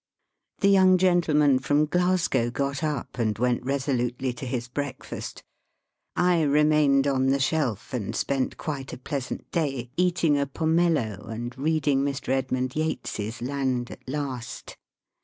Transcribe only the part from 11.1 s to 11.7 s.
and